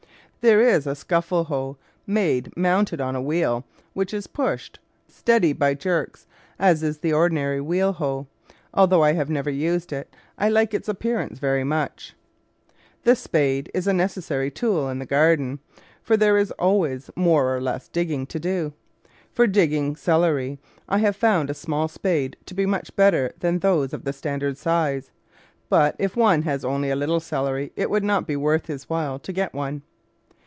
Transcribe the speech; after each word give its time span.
There 0.43 0.61
is 0.61 0.87
a 0.87 0.95
scuffle 0.95 1.43
hoe 1.43 1.77
made 2.07 2.51
mounted 2.57 2.99
on 2.99 3.15
a 3.15 3.21
wheel 3.21 3.63
which 3.93 4.11
is 4.11 4.25
pushed" 4.25 4.79
steady 5.07 5.53
by 5.53 5.75
jerks," 5.75 6.25
as 6.57 6.81
is 6.81 6.97
the 6.97 7.11
ordi 7.11 7.33
nary 7.33 7.61
wheel 7.61 7.93
hoe. 7.93 8.25
Although 8.73 9.03
I 9.03 9.13
have 9.13 9.29
never 9.29 9.51
used 9.51 9.93
it, 9.93 10.11
I 10.39 10.49
like 10.49 10.73
its 10.73 10.89
appearance 10.89 11.37
very 11.37 11.63
much. 11.63 12.15
The 13.03 13.15
spade 13.15 13.69
is 13.75 13.85
a 13.85 13.93
necessary 13.93 14.49
tool 14.49 14.89
in 14.89 14.97
the 14.97 15.05
garden, 15.05 15.59
for 16.01 16.17
TOOLS 16.17 16.19
WHICH 16.19 16.19
MAKE 16.19 16.19
GARDENING 16.19 16.19
EASY 16.19 16.19
there 16.19 16.37
is 16.39 16.51
always 16.57 17.09
more 17.15 17.55
or 17.55 17.61
less 17.61 17.87
digging 17.87 18.25
to 18.25 18.39
do. 18.39 18.73
For 19.31 19.45
digging 19.45 19.95
celery, 19.95 20.57
I 20.89 20.97
have 20.97 21.15
found 21.15 21.51
a 21.51 21.53
small 21.53 21.87
spade 21.87 22.35
to 22.47 22.55
be 22.55 22.65
much 22.65 22.95
better 22.95 23.31
than 23.41 23.59
those 23.59 23.93
of 23.93 24.05
the 24.05 24.11
standard 24.11 24.57
size, 24.57 25.11
but 25.69 25.95
if 25.99 26.17
one 26.17 26.41
has 26.41 26.65
only 26.65 26.89
a 26.89 26.95
little 26.95 27.19
celery 27.19 27.71
it 27.75 27.91
would 27.91 28.03
not 28.03 28.25
be 28.25 28.35
worth 28.35 28.65
his 28.65 28.89
while 28.89 29.19
to 29.19 29.31
get 29.31 29.53
one. 29.53 29.83